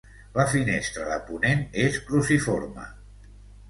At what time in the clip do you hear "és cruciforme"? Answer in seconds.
1.85-2.93